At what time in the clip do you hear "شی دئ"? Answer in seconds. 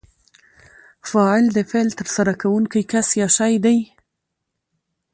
3.35-3.79